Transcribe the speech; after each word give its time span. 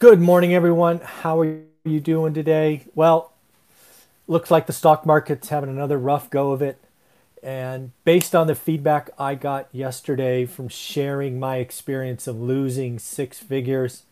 Good 0.00 0.20
morning, 0.20 0.54
everyone. 0.54 1.00
How 1.00 1.40
are 1.40 1.58
you 1.84 1.98
doing 1.98 2.32
today? 2.32 2.84
Well, 2.94 3.32
looks 4.28 4.48
like 4.48 4.68
the 4.68 4.72
stock 4.72 5.04
market's 5.04 5.48
having 5.48 5.68
another 5.68 5.98
rough 5.98 6.30
go 6.30 6.52
of 6.52 6.62
it. 6.62 6.78
And 7.42 7.90
based 8.04 8.32
on 8.32 8.46
the 8.46 8.54
feedback 8.54 9.10
I 9.18 9.34
got 9.34 9.66
yesterday 9.72 10.46
from 10.46 10.68
sharing 10.68 11.40
my 11.40 11.56
experience 11.56 12.28
of 12.28 12.40
losing 12.40 13.00
six 13.00 13.40
figures 13.40 14.04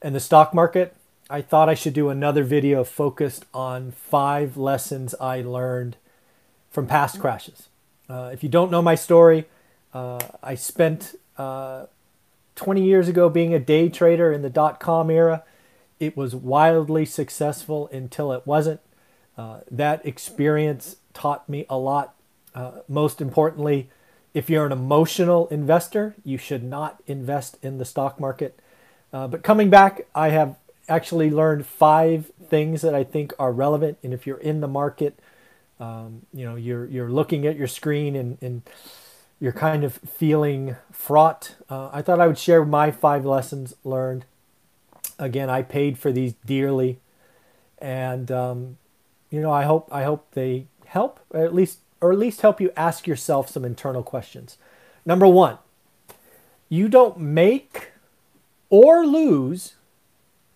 in 0.00 0.14
the 0.14 0.20
stock 0.20 0.54
market, 0.54 0.96
I 1.28 1.42
thought 1.42 1.68
I 1.68 1.74
should 1.74 1.92
do 1.92 2.08
another 2.08 2.42
video 2.42 2.82
focused 2.82 3.44
on 3.52 3.90
five 3.90 4.56
lessons 4.56 5.14
I 5.20 5.42
learned 5.42 5.98
from 6.70 6.86
past 6.86 7.20
crashes. 7.20 7.68
Uh, 8.08 8.30
if 8.32 8.42
you 8.42 8.48
don't 8.48 8.70
know 8.70 8.80
my 8.80 8.94
story, 8.94 9.44
uh, 9.92 10.20
I 10.42 10.54
spent 10.54 11.14
uh, 11.36 11.88
20 12.56 12.84
years 12.84 13.08
ago 13.08 13.28
being 13.28 13.54
a 13.54 13.58
day 13.58 13.88
trader 13.88 14.32
in 14.32 14.42
the 14.42 14.50
dot 14.50 14.80
com 14.80 15.10
era. 15.10 15.42
It 16.00 16.16
was 16.16 16.34
wildly 16.34 17.04
successful 17.04 17.88
until 17.92 18.32
it 18.32 18.46
wasn't. 18.46 18.80
Uh, 19.36 19.60
that 19.70 20.04
experience 20.04 20.96
taught 21.12 21.48
me 21.48 21.66
a 21.68 21.78
lot. 21.78 22.14
Uh, 22.54 22.80
most 22.88 23.20
importantly, 23.20 23.88
if 24.32 24.50
you're 24.50 24.66
an 24.66 24.72
emotional 24.72 25.46
investor, 25.48 26.14
you 26.24 26.38
should 26.38 26.64
not 26.64 27.02
invest 27.06 27.58
in 27.62 27.78
the 27.78 27.84
stock 27.84 28.20
market. 28.20 28.58
Uh, 29.12 29.28
but 29.28 29.42
coming 29.42 29.70
back, 29.70 30.06
I 30.14 30.30
have 30.30 30.56
actually 30.88 31.30
learned 31.30 31.66
five 31.66 32.30
things 32.48 32.82
that 32.82 32.94
I 32.94 33.04
think 33.04 33.32
are 33.38 33.52
relevant. 33.52 33.98
And 34.02 34.12
if 34.12 34.26
you're 34.26 34.38
in 34.38 34.60
the 34.60 34.68
market, 34.68 35.18
um, 35.80 36.22
you 36.32 36.44
know, 36.44 36.56
you're 36.56 36.86
you're 36.86 37.10
looking 37.10 37.46
at 37.46 37.56
your 37.56 37.66
screen 37.66 38.16
and, 38.16 38.38
and 38.40 38.62
you're 39.44 39.52
kind 39.52 39.84
of 39.84 39.96
feeling 39.96 40.74
fraught, 40.90 41.56
uh, 41.68 41.90
I 41.92 42.00
thought 42.00 42.18
I 42.18 42.26
would 42.26 42.38
share 42.38 42.64
my 42.64 42.90
five 42.90 43.26
lessons 43.26 43.74
learned. 43.84 44.24
Again, 45.18 45.50
I 45.50 45.60
paid 45.60 45.98
for 45.98 46.10
these 46.10 46.32
dearly, 46.46 46.98
and 47.76 48.30
um, 48.32 48.78
you 49.28 49.42
know, 49.42 49.52
I 49.52 49.64
hope 49.64 49.86
I 49.92 50.04
hope 50.04 50.30
they 50.32 50.68
help, 50.86 51.20
at 51.34 51.54
least 51.54 51.80
or 52.00 52.10
at 52.10 52.18
least 52.18 52.40
help 52.40 52.58
you 52.58 52.72
ask 52.74 53.06
yourself 53.06 53.50
some 53.50 53.66
internal 53.66 54.02
questions. 54.02 54.56
Number 55.04 55.26
one, 55.26 55.58
you 56.70 56.88
don't 56.88 57.18
make 57.20 57.92
or 58.70 59.04
lose 59.04 59.74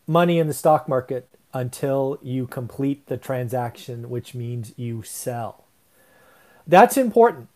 money 0.06 0.38
in 0.38 0.46
the 0.46 0.54
stock 0.54 0.88
market 0.88 1.28
until 1.52 2.18
you 2.22 2.46
complete 2.46 3.06
the 3.08 3.18
transaction, 3.18 4.08
which 4.08 4.34
means 4.34 4.72
you 4.78 5.02
sell. 5.02 5.66
That's 6.66 6.96
important 6.96 7.48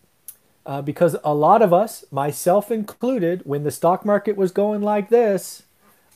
uh, 0.65 0.81
because 0.81 1.15
a 1.23 1.33
lot 1.33 1.61
of 1.61 1.73
us, 1.73 2.05
myself 2.11 2.71
included, 2.71 3.41
when 3.45 3.63
the 3.63 3.71
stock 3.71 4.05
market 4.05 4.37
was 4.37 4.51
going 4.51 4.81
like 4.81 5.09
this, 5.09 5.63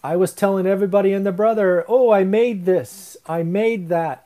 I 0.03 0.15
was 0.15 0.33
telling 0.33 0.65
everybody 0.65 1.11
and 1.11 1.25
the 1.25 1.31
brother, 1.31 1.83
oh, 1.87 2.11
I 2.11 2.23
made 2.23 2.65
this, 2.65 3.17
I 3.25 3.43
made 3.43 3.89
that. 3.89 4.25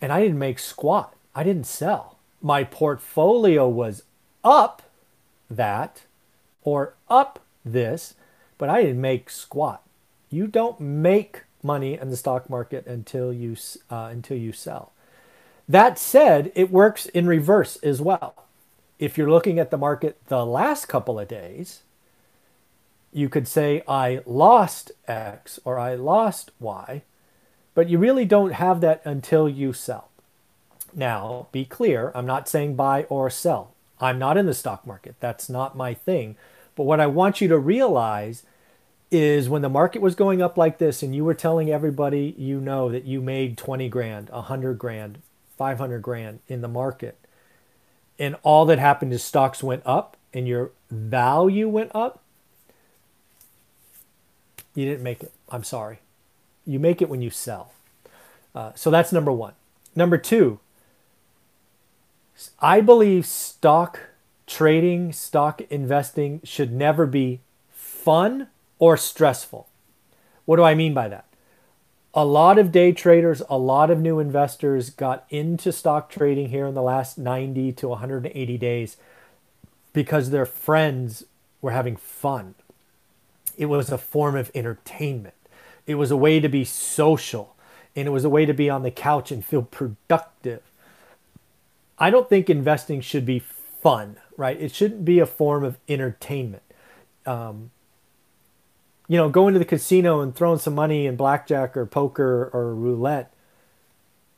And 0.00 0.12
I 0.12 0.20
didn't 0.20 0.38
make 0.38 0.58
squat. 0.58 1.14
I 1.34 1.42
didn't 1.42 1.66
sell. 1.66 2.18
My 2.40 2.64
portfolio 2.64 3.68
was 3.68 4.04
up 4.44 4.82
that 5.50 6.02
or 6.62 6.94
up 7.10 7.40
this, 7.64 8.14
but 8.56 8.70
I 8.70 8.82
didn't 8.82 9.00
make 9.00 9.28
squat. 9.28 9.82
You 10.30 10.46
don't 10.46 10.80
make 10.80 11.42
money 11.62 11.98
in 11.98 12.10
the 12.10 12.16
stock 12.16 12.48
market 12.48 12.86
until 12.86 13.32
you 13.32 13.56
uh, 13.90 14.08
until 14.12 14.36
you 14.36 14.52
sell. 14.52 14.92
That 15.68 15.98
said, 15.98 16.52
it 16.54 16.70
works 16.70 17.06
in 17.06 17.26
reverse 17.26 17.76
as 17.82 18.00
well 18.00 18.47
if 18.98 19.16
you're 19.16 19.30
looking 19.30 19.58
at 19.58 19.70
the 19.70 19.78
market 19.78 20.18
the 20.28 20.44
last 20.44 20.86
couple 20.86 21.18
of 21.18 21.28
days, 21.28 21.82
you 23.12 23.28
could 23.28 23.48
say, 23.48 23.82
I 23.88 24.20
lost 24.26 24.92
X 25.06 25.58
or 25.64 25.78
I 25.78 25.94
lost 25.94 26.50
Y, 26.60 27.02
but 27.74 27.88
you 27.88 27.98
really 27.98 28.24
don't 28.24 28.52
have 28.52 28.80
that 28.80 29.00
until 29.04 29.48
you 29.48 29.72
sell. 29.72 30.08
Now, 30.94 31.46
be 31.52 31.64
clear, 31.64 32.12
I'm 32.14 32.26
not 32.26 32.48
saying 32.48 32.76
buy 32.76 33.04
or 33.04 33.30
sell. 33.30 33.74
I'm 34.00 34.18
not 34.18 34.36
in 34.36 34.46
the 34.46 34.54
stock 34.54 34.86
market. 34.86 35.16
That's 35.20 35.48
not 35.48 35.76
my 35.76 35.94
thing. 35.94 36.36
But 36.76 36.84
what 36.84 37.00
I 37.00 37.06
want 37.06 37.40
you 37.40 37.48
to 37.48 37.58
realize 37.58 38.44
is 39.10 39.48
when 39.48 39.62
the 39.62 39.68
market 39.68 40.02
was 40.02 40.14
going 40.14 40.42
up 40.42 40.56
like 40.56 40.78
this 40.78 41.02
and 41.02 41.14
you 41.14 41.24
were 41.24 41.34
telling 41.34 41.70
everybody 41.70 42.34
you 42.36 42.60
know 42.60 42.90
that 42.90 43.04
you 43.04 43.20
made 43.20 43.56
20 43.56 43.88
grand, 43.88 44.28
100 44.28 44.78
grand, 44.78 45.18
500 45.56 46.02
grand 46.02 46.40
in 46.46 46.60
the 46.60 46.68
market, 46.68 47.17
and 48.18 48.36
all 48.42 48.66
that 48.66 48.78
happened 48.78 49.12
is 49.12 49.22
stocks 49.22 49.62
went 49.62 49.82
up 49.86 50.16
and 50.32 50.48
your 50.48 50.72
value 50.90 51.68
went 51.68 51.90
up, 51.94 52.22
you 54.74 54.84
didn't 54.84 55.02
make 55.02 55.22
it. 55.22 55.32
I'm 55.48 55.64
sorry. 55.64 56.00
You 56.66 56.78
make 56.78 57.00
it 57.00 57.08
when 57.08 57.22
you 57.22 57.30
sell. 57.30 57.72
Uh, 58.54 58.72
so 58.74 58.90
that's 58.90 59.12
number 59.12 59.32
one. 59.32 59.54
Number 59.94 60.18
two, 60.18 60.60
I 62.60 62.80
believe 62.80 63.26
stock 63.26 64.00
trading, 64.46 65.12
stock 65.12 65.60
investing 65.70 66.40
should 66.44 66.72
never 66.72 67.06
be 67.06 67.40
fun 67.70 68.48
or 68.78 68.96
stressful. 68.96 69.68
What 70.44 70.56
do 70.56 70.62
I 70.62 70.74
mean 70.74 70.94
by 70.94 71.08
that? 71.08 71.27
A 72.14 72.24
lot 72.24 72.58
of 72.58 72.72
day 72.72 72.92
traders, 72.92 73.42
a 73.48 73.58
lot 73.58 73.90
of 73.90 74.00
new 74.00 74.18
investors 74.18 74.90
got 74.90 75.24
into 75.30 75.72
stock 75.72 76.10
trading 76.10 76.48
here 76.48 76.66
in 76.66 76.74
the 76.74 76.82
last 76.82 77.18
90 77.18 77.72
to 77.72 77.88
180 77.88 78.58
days 78.58 78.96
because 79.92 80.30
their 80.30 80.46
friends 80.46 81.24
were 81.60 81.72
having 81.72 81.96
fun. 81.96 82.54
It 83.56 83.66
was 83.66 83.90
a 83.90 83.98
form 83.98 84.36
of 84.36 84.50
entertainment. 84.54 85.34
It 85.86 85.96
was 85.96 86.10
a 86.10 86.16
way 86.16 86.40
to 86.40 86.48
be 86.48 86.64
social 86.64 87.54
and 87.94 88.06
it 88.06 88.10
was 88.10 88.24
a 88.24 88.30
way 88.30 88.46
to 88.46 88.54
be 88.54 88.70
on 88.70 88.82
the 88.82 88.90
couch 88.90 89.30
and 89.32 89.44
feel 89.44 89.62
productive. 89.62 90.62
I 91.98 92.10
don't 92.10 92.28
think 92.28 92.48
investing 92.48 93.00
should 93.00 93.26
be 93.26 93.40
fun, 93.40 94.16
right? 94.36 94.60
It 94.60 94.72
shouldn't 94.72 95.04
be 95.04 95.18
a 95.18 95.26
form 95.26 95.64
of 95.64 95.78
entertainment. 95.88 96.62
Um, 97.26 97.70
you 99.08 99.16
know, 99.16 99.28
going 99.30 99.54
to 99.54 99.58
the 99.58 99.64
casino 99.64 100.20
and 100.20 100.34
throwing 100.34 100.58
some 100.58 100.74
money 100.74 101.06
in 101.06 101.16
blackjack 101.16 101.76
or 101.76 101.86
poker 101.86 102.50
or 102.52 102.74
roulette, 102.74 103.32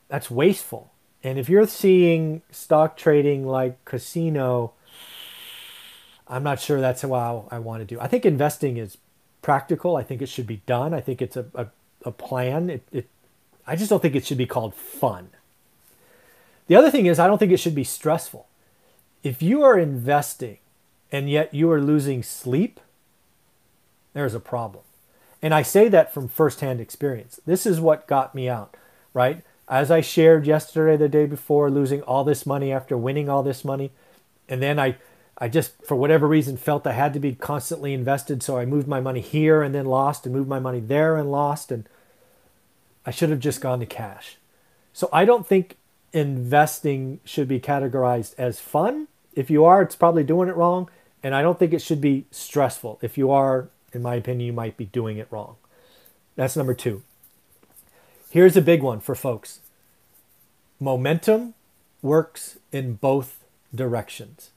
that's 0.08 0.30
wasteful. 0.30 0.92
And 1.22 1.38
if 1.38 1.48
you're 1.48 1.66
seeing 1.66 2.42
stock 2.50 2.96
trading 2.96 3.46
like 3.46 3.84
casino, 3.84 4.72
I'm 6.28 6.44
not 6.44 6.60
sure 6.60 6.80
that's 6.80 7.02
how 7.02 7.48
I 7.50 7.58
want 7.58 7.80
to 7.80 7.84
do. 7.84 8.00
I 8.00 8.06
think 8.06 8.24
investing 8.24 8.76
is 8.76 8.96
practical. 9.42 9.96
I 9.96 10.04
think 10.04 10.22
it 10.22 10.28
should 10.28 10.46
be 10.46 10.62
done. 10.66 10.94
I 10.94 11.00
think 11.00 11.20
it's 11.20 11.36
a, 11.36 11.46
a, 11.54 11.66
a 12.04 12.12
plan. 12.12 12.70
It, 12.70 12.82
it, 12.92 13.08
I 13.66 13.74
just 13.74 13.90
don't 13.90 14.00
think 14.00 14.14
it 14.14 14.24
should 14.24 14.38
be 14.38 14.46
called 14.46 14.74
fun. 14.74 15.30
The 16.68 16.76
other 16.76 16.90
thing 16.90 17.06
is, 17.06 17.18
I 17.18 17.26
don't 17.26 17.38
think 17.38 17.52
it 17.52 17.58
should 17.58 17.74
be 17.74 17.84
stressful. 17.84 18.46
If 19.24 19.42
you 19.42 19.62
are 19.64 19.76
investing 19.76 20.58
and 21.10 21.28
yet 21.28 21.52
you 21.52 21.70
are 21.72 21.82
losing 21.82 22.22
sleep, 22.22 22.78
there's 24.12 24.34
a 24.34 24.40
problem. 24.40 24.84
And 25.42 25.54
I 25.54 25.62
say 25.62 25.88
that 25.88 26.12
from 26.12 26.28
firsthand 26.28 26.80
experience. 26.80 27.40
This 27.46 27.64
is 27.64 27.80
what 27.80 28.06
got 28.06 28.34
me 28.34 28.48
out, 28.48 28.76
right? 29.14 29.42
As 29.68 29.90
I 29.90 30.00
shared 30.00 30.46
yesterday, 30.46 30.96
the 30.96 31.08
day 31.08 31.26
before, 31.26 31.70
losing 31.70 32.02
all 32.02 32.24
this 32.24 32.44
money 32.44 32.72
after 32.72 32.96
winning 32.96 33.28
all 33.28 33.42
this 33.42 33.64
money. 33.64 33.92
And 34.48 34.60
then 34.60 34.78
I, 34.78 34.96
I 35.38 35.48
just, 35.48 35.72
for 35.84 35.94
whatever 35.94 36.26
reason, 36.26 36.56
felt 36.56 36.86
I 36.86 36.92
had 36.92 37.14
to 37.14 37.20
be 37.20 37.34
constantly 37.34 37.94
invested. 37.94 38.42
So 38.42 38.58
I 38.58 38.66
moved 38.66 38.88
my 38.88 39.00
money 39.00 39.20
here 39.20 39.62
and 39.62 39.74
then 39.74 39.86
lost, 39.86 40.26
and 40.26 40.34
moved 40.34 40.48
my 40.48 40.58
money 40.58 40.80
there 40.80 41.16
and 41.16 41.30
lost. 41.30 41.70
And 41.70 41.88
I 43.06 43.12
should 43.12 43.30
have 43.30 43.40
just 43.40 43.60
gone 43.60 43.80
to 43.80 43.86
cash. 43.86 44.36
So 44.92 45.08
I 45.12 45.24
don't 45.24 45.46
think 45.46 45.76
investing 46.12 47.20
should 47.24 47.46
be 47.46 47.60
categorized 47.60 48.34
as 48.36 48.60
fun. 48.60 49.06
If 49.34 49.48
you 49.48 49.64
are, 49.64 49.80
it's 49.80 49.94
probably 49.94 50.24
doing 50.24 50.48
it 50.48 50.56
wrong. 50.56 50.90
And 51.22 51.34
I 51.34 51.42
don't 51.42 51.58
think 51.58 51.72
it 51.72 51.80
should 51.80 52.00
be 52.00 52.26
stressful. 52.32 52.98
If 53.00 53.16
you 53.16 53.30
are, 53.30 53.68
in 53.92 54.02
my 54.02 54.14
opinion, 54.14 54.46
you 54.46 54.52
might 54.52 54.76
be 54.76 54.86
doing 54.86 55.18
it 55.18 55.28
wrong. 55.30 55.56
That's 56.36 56.56
number 56.56 56.74
two. 56.74 57.02
Here's 58.30 58.56
a 58.56 58.62
big 58.62 58.82
one 58.82 59.00
for 59.00 59.14
folks 59.14 59.60
momentum 60.78 61.54
works 62.00 62.58
in 62.72 62.94
both 62.94 63.44
directions. 63.74 64.50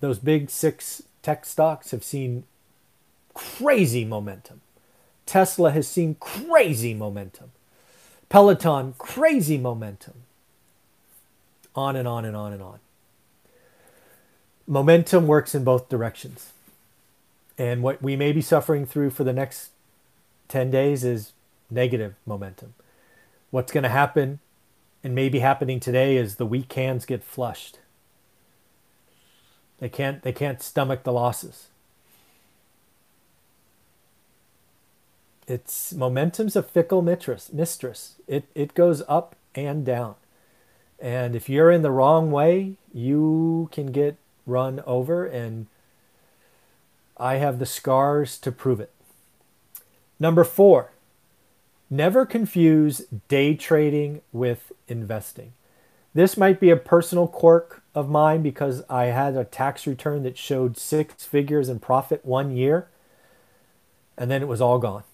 Those 0.00 0.18
big 0.18 0.50
six 0.50 1.02
tech 1.22 1.44
stocks 1.44 1.90
have 1.90 2.04
seen 2.04 2.44
crazy 3.34 4.04
momentum. 4.04 4.60
Tesla 5.26 5.72
has 5.72 5.88
seen 5.88 6.16
crazy 6.20 6.94
momentum. 6.94 7.50
Peloton, 8.28 8.94
crazy 8.98 9.58
momentum. 9.58 10.22
On 11.74 11.96
and 11.96 12.08
on 12.08 12.24
and 12.24 12.36
on 12.36 12.52
and 12.52 12.62
on 12.62 12.78
momentum 14.66 15.26
works 15.26 15.54
in 15.54 15.64
both 15.64 15.88
directions. 15.88 16.52
And 17.58 17.82
what 17.82 18.02
we 18.02 18.16
may 18.16 18.32
be 18.32 18.42
suffering 18.42 18.84
through 18.84 19.10
for 19.10 19.24
the 19.24 19.32
next 19.32 19.70
10 20.48 20.70
days 20.70 21.04
is 21.04 21.32
negative 21.70 22.14
momentum. 22.26 22.74
What's 23.50 23.72
going 23.72 23.84
to 23.84 23.88
happen 23.88 24.40
and 25.02 25.14
may 25.14 25.28
be 25.28 25.38
happening 25.38 25.80
today 25.80 26.16
is 26.16 26.36
the 26.36 26.46
weak 26.46 26.72
hands 26.72 27.06
get 27.06 27.24
flushed. 27.24 27.78
They 29.78 29.88
can't 29.88 30.22
they 30.22 30.32
can't 30.32 30.62
stomach 30.62 31.04
the 31.04 31.12
losses. 31.12 31.68
It's 35.46 35.92
momentum's 35.92 36.56
a 36.56 36.62
fickle 36.62 37.02
mistress. 37.02 37.52
Mistress. 37.52 38.16
It 38.26 38.44
it 38.54 38.74
goes 38.74 39.02
up 39.06 39.36
and 39.54 39.84
down. 39.84 40.14
And 40.98 41.36
if 41.36 41.48
you're 41.48 41.70
in 41.70 41.82
the 41.82 41.90
wrong 41.90 42.30
way, 42.30 42.76
you 42.92 43.68
can 43.70 43.92
get 43.92 44.16
run 44.46 44.82
over 44.86 45.26
and 45.26 45.66
I 47.16 47.36
have 47.36 47.58
the 47.58 47.66
scars 47.66 48.38
to 48.38 48.52
prove 48.52 48.80
it. 48.80 48.92
Number 50.18 50.44
4. 50.44 50.92
Never 51.88 52.26
confuse 52.26 53.06
day 53.28 53.54
trading 53.54 54.22
with 54.32 54.72
investing. 54.88 55.52
This 56.14 56.36
might 56.36 56.60
be 56.60 56.70
a 56.70 56.76
personal 56.76 57.28
quirk 57.28 57.82
of 57.94 58.08
mine 58.08 58.42
because 58.42 58.82
I 58.88 59.06
had 59.06 59.36
a 59.36 59.44
tax 59.44 59.86
return 59.86 60.22
that 60.22 60.38
showed 60.38 60.78
six 60.78 61.24
figures 61.24 61.68
in 61.68 61.78
profit 61.78 62.24
one 62.24 62.56
year 62.56 62.88
and 64.16 64.30
then 64.30 64.42
it 64.42 64.48
was 64.48 64.60
all 64.60 64.78
gone 64.78 65.04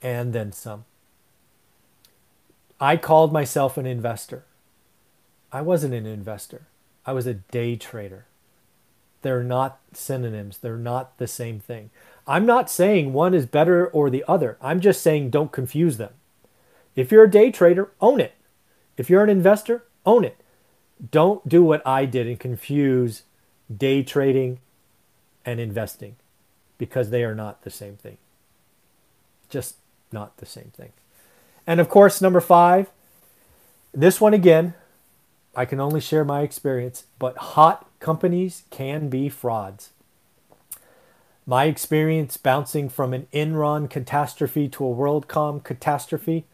and 0.00 0.32
then 0.32 0.52
some. 0.52 0.84
I 2.80 2.96
called 2.96 3.32
myself 3.32 3.76
an 3.76 3.86
investor. 3.86 4.44
I 5.52 5.60
wasn't 5.60 5.94
an 5.94 6.06
investor, 6.06 6.66
I 7.06 7.12
was 7.12 7.26
a 7.26 7.34
day 7.34 7.76
trader. 7.76 8.26
They're 9.24 9.42
not 9.42 9.80
synonyms, 9.94 10.58
they're 10.58 10.76
not 10.76 11.16
the 11.16 11.26
same 11.26 11.58
thing. 11.58 11.88
I'm 12.26 12.44
not 12.44 12.68
saying 12.68 13.14
one 13.14 13.32
is 13.32 13.46
better 13.46 13.86
or 13.86 14.10
the 14.10 14.22
other. 14.28 14.58
I'm 14.60 14.80
just 14.80 15.00
saying 15.00 15.30
don't 15.30 15.50
confuse 15.50 15.96
them. 15.96 16.12
If 16.94 17.10
you're 17.10 17.24
a 17.24 17.30
day 17.30 17.50
trader, 17.50 17.90
own 18.02 18.20
it. 18.20 18.34
If 18.98 19.08
you're 19.08 19.24
an 19.24 19.30
investor, 19.30 19.84
own 20.04 20.24
it. 20.24 20.36
Don't 21.10 21.48
do 21.48 21.64
what 21.64 21.80
I 21.86 22.04
did 22.04 22.26
and 22.26 22.38
confuse 22.38 23.22
day 23.74 24.02
trading 24.02 24.58
and 25.46 25.58
investing 25.58 26.16
because 26.76 27.08
they 27.08 27.24
are 27.24 27.34
not 27.34 27.62
the 27.62 27.70
same 27.70 27.96
thing. 27.96 28.18
Just 29.48 29.76
not 30.12 30.36
the 30.36 30.44
same 30.44 30.70
thing. 30.76 30.92
And 31.66 31.80
of 31.80 31.88
course, 31.88 32.20
number 32.20 32.42
five, 32.42 32.90
this 33.94 34.20
one 34.20 34.34
again, 34.34 34.74
I 35.56 35.64
can 35.64 35.80
only 35.80 36.02
share 36.02 36.26
my 36.26 36.42
experience, 36.42 37.04
but 37.18 37.38
hot 37.38 37.88
companies 38.04 38.64
can 38.68 39.08
be 39.08 39.30
frauds. 39.30 39.88
My 41.46 41.64
experience 41.64 42.36
bouncing 42.36 42.90
from 42.90 43.14
an 43.14 43.26
Enron 43.32 43.88
catastrophe 43.88 44.68
to 44.68 44.84
a 44.84 44.94
WorldCom 44.94 45.64
catastrophe 45.64 46.44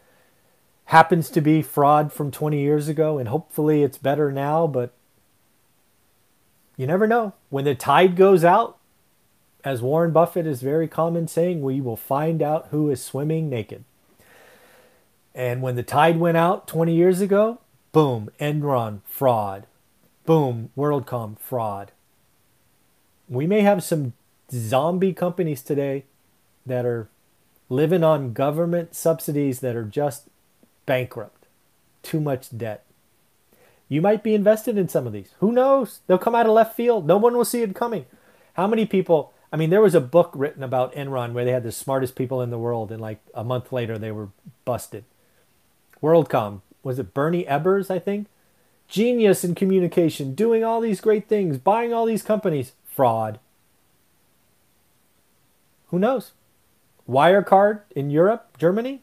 happens 0.86 1.28
to 1.30 1.40
be 1.40 1.60
fraud 1.60 2.12
from 2.12 2.30
20 2.30 2.60
years 2.60 2.86
ago, 2.86 3.18
and 3.18 3.28
hopefully 3.28 3.82
it's 3.82 3.98
better 3.98 4.30
now, 4.30 4.68
but 4.68 4.92
you 6.76 6.86
never 6.86 7.08
know. 7.08 7.34
When 7.48 7.64
the 7.64 7.74
tide 7.74 8.14
goes 8.14 8.44
out, 8.44 8.78
as 9.64 9.82
Warren 9.82 10.12
Buffett 10.12 10.46
is 10.46 10.62
very 10.62 10.86
common 10.86 11.26
saying, 11.26 11.62
we 11.62 11.80
will 11.80 11.96
find 11.96 12.42
out 12.42 12.68
who 12.70 12.90
is 12.90 13.02
swimming 13.02 13.50
naked. 13.50 13.82
And 15.34 15.62
when 15.62 15.74
the 15.74 15.82
tide 15.82 16.20
went 16.20 16.36
out 16.36 16.68
20 16.68 16.94
years 16.94 17.20
ago, 17.20 17.58
boom, 17.90 18.30
Enron 18.38 19.00
fraud. 19.04 19.66
Boom, 20.26 20.70
WorldCom 20.76 21.38
fraud. 21.38 21.92
We 23.28 23.46
may 23.46 23.62
have 23.62 23.82
some 23.82 24.12
zombie 24.50 25.12
companies 25.12 25.62
today 25.62 26.04
that 26.66 26.84
are 26.84 27.08
living 27.68 28.04
on 28.04 28.32
government 28.32 28.94
subsidies 28.94 29.60
that 29.60 29.76
are 29.76 29.84
just 29.84 30.28
bankrupt, 30.86 31.46
too 32.02 32.20
much 32.20 32.56
debt. 32.56 32.84
You 33.88 34.00
might 34.00 34.22
be 34.22 34.34
invested 34.34 34.78
in 34.78 34.88
some 34.88 35.06
of 35.06 35.12
these. 35.12 35.30
Who 35.40 35.52
knows? 35.52 36.00
They'll 36.06 36.18
come 36.18 36.34
out 36.34 36.46
of 36.46 36.52
left 36.52 36.76
field. 36.76 37.06
No 37.06 37.16
one 37.16 37.36
will 37.36 37.44
see 37.44 37.62
it 37.62 37.74
coming. 37.74 38.06
How 38.54 38.66
many 38.66 38.86
people? 38.86 39.32
I 39.52 39.56
mean, 39.56 39.70
there 39.70 39.80
was 39.80 39.96
a 39.96 40.00
book 40.00 40.30
written 40.34 40.62
about 40.62 40.94
Enron 40.94 41.32
where 41.32 41.44
they 41.44 41.50
had 41.50 41.64
the 41.64 41.72
smartest 41.72 42.14
people 42.14 42.40
in 42.40 42.50
the 42.50 42.58
world, 42.58 42.92
and 42.92 43.00
like 43.00 43.18
a 43.34 43.42
month 43.42 43.72
later, 43.72 43.98
they 43.98 44.12
were 44.12 44.28
busted. 44.64 45.04
WorldCom, 46.02 46.60
was 46.82 46.98
it 46.98 47.14
Bernie 47.14 47.44
Ebbers? 47.44 47.90
I 47.90 47.98
think? 47.98 48.26
Genius 48.90 49.44
in 49.44 49.54
communication, 49.54 50.34
doing 50.34 50.64
all 50.64 50.80
these 50.80 51.00
great 51.00 51.28
things, 51.28 51.56
buying 51.58 51.94
all 51.94 52.04
these 52.04 52.22
companies. 52.22 52.72
Fraud. 52.84 53.38
Who 55.86 55.98
knows? 55.98 56.32
Wirecard 57.08 57.82
in 57.94 58.10
Europe, 58.10 58.58
Germany? 58.58 59.02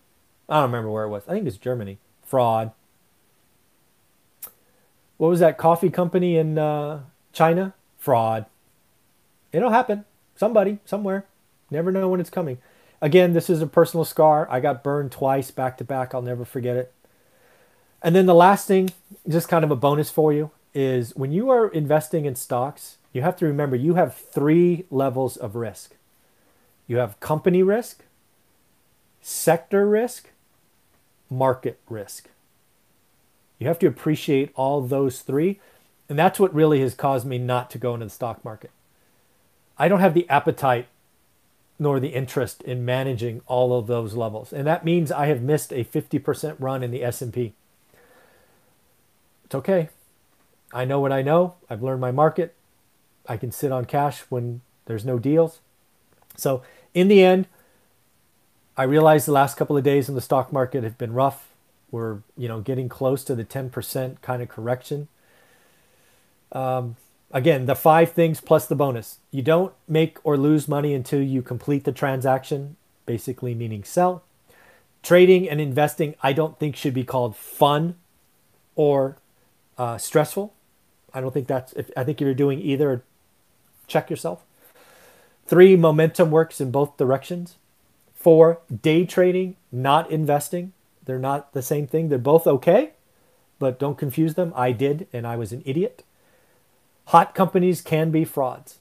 I 0.50 0.56
don't 0.56 0.72
remember 0.72 0.92
where 0.92 1.06
it 1.06 1.10
was. 1.10 1.24
I 1.28 1.32
think 1.32 1.48
it's 1.48 1.58
Germany. 1.58 1.98
Fraud. 2.26 2.72
What 5.16 5.30
was 5.30 5.40
that 5.40 5.58
coffee 5.58 5.90
company 5.90 6.38
in 6.38 6.58
uh, 6.58 7.02
China? 7.32 7.74
Fraud. 7.98 8.46
It'll 9.52 9.72
happen. 9.72 10.06
Somebody, 10.36 10.80
somewhere. 10.86 11.26
Never 11.72 11.92
know 11.92 12.10
when 12.10 12.20
it's 12.20 12.30
coming. 12.30 12.60
Again, 13.02 13.34
this 13.34 13.50
is 13.50 13.62
a 13.62 13.68
personal 13.68 14.06
scar. 14.06 14.48
I 14.52 14.60
got 14.60 14.84
burned 14.84 15.12
twice 15.12 15.50
back 15.50 15.78
to 15.78 15.84
back. 15.84 16.14
I'll 16.14 16.22
never 16.22 16.46
forget 16.46 16.76
it. 16.76 16.94
And 18.02 18.16
then 18.16 18.26
the 18.26 18.36
last 18.36 18.68
thing, 18.68 18.92
just 19.28 19.50
kind 19.50 19.64
of 19.64 19.72
a 19.72 19.76
bonus 19.76 20.10
for 20.10 20.32
you, 20.32 20.52
is 20.74 21.16
when 21.16 21.32
you 21.32 21.50
are 21.50 21.68
investing 21.68 22.26
in 22.26 22.36
stocks, 22.36 22.98
you 23.12 23.22
have 23.22 23.36
to 23.38 23.46
remember 23.46 23.76
you 23.76 23.96
have 23.96 24.16
three 24.16 24.86
levels 24.92 25.38
of 25.38 25.56
risk. 25.56 25.96
You 26.86 26.98
have 26.98 27.20
company 27.20 27.64
risk, 27.64 28.04
sector 29.22 29.88
risk, 29.88 30.30
market 31.30 31.80
risk. 31.90 32.30
You 33.60 33.68
have 33.68 33.80
to 33.80 33.88
appreciate 33.88 34.52
all 34.56 34.82
those 34.82 35.22
three. 35.22 35.60
And 36.10 36.18
that's 36.18 36.40
what 36.40 36.54
really 36.54 36.80
has 36.82 36.94
caused 36.94 37.26
me 37.26 37.38
not 37.38 37.70
to 37.72 37.78
go 37.78 37.94
into 37.94 38.06
the 38.06 38.12
stock 38.12 38.44
market. 38.46 38.72
I 39.78 39.88
don't 39.88 40.00
have 40.00 40.14
the 40.14 40.30
appetite 40.30 40.88
nor 41.80 42.00
the 42.00 42.10
interest 42.10 42.62
in 42.64 42.86
managing 42.86 43.42
all 43.46 43.78
of 43.78 43.88
those 43.88 44.16
levels. 44.16 44.52
And 44.52 44.66
that 44.66 44.86
means 44.86 45.12
I 45.12 45.28
have 45.28 45.42
missed 45.42 45.72
a 45.72 45.84
50% 45.84 46.56
run 46.60 46.84
in 46.84 46.92
the 46.92 47.04
S&P. 47.04 47.54
It's 49.48 49.56
okay. 49.56 49.88
I 50.74 50.84
know 50.84 51.00
what 51.00 51.14
I 51.14 51.22
know. 51.22 51.56
I've 51.70 51.82
learned 51.82 52.02
my 52.02 52.12
market. 52.12 52.54
I 53.30 53.38
can 53.38 53.50
sit 53.50 53.72
on 53.72 53.86
cash 53.86 54.20
when 54.28 54.60
there's 54.88 55.06
no 55.06 55.20
deals. 55.20 55.62
So, 56.36 56.64
in 56.94 57.08
the 57.08 57.24
end, 57.24 57.48
I 58.76 58.84
realize 58.84 59.26
the 59.26 59.32
last 59.32 59.56
couple 59.56 59.78
of 59.78 59.86
days 59.86 60.10
in 60.10 60.16
the 60.16 60.22
stock 60.22 60.52
market 60.52 60.84
have 60.84 60.98
been 60.98 61.14
rough. 61.14 61.48
We're, 61.92 62.18
you 62.38 62.50
know, 62.50 62.60
getting 62.60 62.90
close 62.90 63.24
to 63.24 63.36
the 63.36 63.46
10% 63.46 64.22
kind 64.22 64.42
of 64.42 64.50
correction. 64.50 65.08
Um, 66.52 66.98
again, 67.32 67.68
the 67.68 67.76
five 67.76 68.12
things 68.12 68.42
plus 68.42 68.66
the 68.66 68.76
bonus. 68.76 69.20
You 69.32 69.44
don't 69.44 69.74
make 69.88 70.18
or 70.26 70.36
lose 70.36 70.68
money 70.68 70.94
until 70.94 71.22
you 71.22 71.42
complete 71.42 71.86
the 71.86 71.94
transaction, 71.94 72.76
basically 73.06 73.56
meaning 73.56 73.86
sell. 73.86 74.24
Trading 75.02 75.50
and 75.50 75.62
investing, 75.62 76.16
I 76.22 76.34
don't 76.34 76.60
think 76.60 76.76
should 76.76 76.94
be 76.94 77.06
called 77.06 77.38
fun 77.38 77.96
or 78.76 79.16
uh, 79.78 79.98
stressful. 79.98 80.54
I 81.14 81.22
don't 81.22 81.34
think 81.34 81.48
that's, 81.48 81.74
if, 81.74 81.90
I 81.96 82.04
think 82.04 82.22
if 82.22 82.26
you're 82.26 82.34
doing 82.34 82.60
either, 82.62 83.04
check 83.88 84.10
yourself. 84.10 84.44
Three, 85.46 85.76
momentum 85.76 86.32
works 86.32 86.60
in 86.60 86.72
both 86.72 86.98
directions. 86.98 87.56
Four, 88.14 88.60
day 88.82 89.06
trading, 89.06 89.56
not 89.72 90.12
investing. 90.12 90.74
They're 91.06 91.20
not 91.20 91.54
the 91.54 91.62
same 91.62 91.88
thing. 91.88 92.10
They're 92.10 92.18
both 92.18 92.46
okay, 92.46 92.92
but 93.60 93.80
don't 93.80 93.98
confuse 93.98 94.34
them. 94.34 94.52
I 94.56 94.74
did, 94.74 95.08
and 95.14 95.26
I 95.26 95.38
was 95.38 95.54
an 95.54 95.64
idiot. 95.66 96.04
Hot 97.06 97.34
companies 97.34 97.82
can 97.82 98.12
be 98.12 98.26
frauds. 98.26 98.80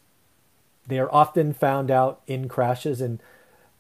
They 0.89 0.99
are 0.99 1.13
often 1.13 1.53
found 1.53 1.91
out 1.91 2.21
in 2.27 2.49
crashes, 2.49 3.01
and 3.01 3.21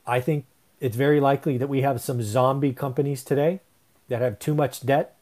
I 0.06 0.20
think 0.20 0.44
it's 0.80 0.96
very 0.96 1.18
likely 1.18 1.58
that 1.58 1.68
we 1.68 1.82
have 1.82 2.00
some 2.00 2.22
zombie 2.22 2.72
companies 2.72 3.24
today 3.24 3.60
that 4.08 4.22
have 4.22 4.38
too 4.38 4.54
much 4.54 4.86
debt 4.86 5.16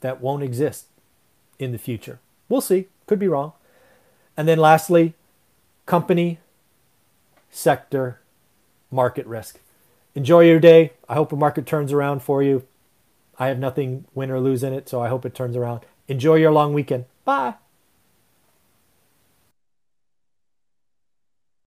that 0.00 0.20
won't 0.20 0.42
exist 0.42 0.86
in 1.58 1.72
the 1.72 1.78
future. 1.78 2.20
We'll 2.48 2.60
see. 2.60 2.88
Could 3.06 3.18
be 3.18 3.28
wrong. 3.28 3.52
And 4.36 4.46
then 4.46 4.58
lastly, 4.58 5.14
company, 5.86 6.38
sector, 7.50 8.20
market 8.90 9.26
risk. 9.26 9.60
Enjoy 10.14 10.40
your 10.40 10.60
day. 10.60 10.92
I 11.08 11.14
hope 11.14 11.30
the 11.30 11.36
market 11.36 11.66
turns 11.66 11.92
around 11.92 12.22
for 12.22 12.42
you. 12.42 12.64
I 13.38 13.48
have 13.48 13.58
nothing 13.58 14.04
win 14.14 14.30
or 14.30 14.40
lose 14.40 14.62
in 14.62 14.72
it, 14.72 14.88
so 14.88 15.00
I 15.00 15.08
hope 15.08 15.24
it 15.24 15.34
turns 15.34 15.56
around. 15.56 15.82
Enjoy 16.08 16.34
your 16.34 16.50
long 16.52 16.72
weekend. 16.72 17.04
Bye. 17.24 17.54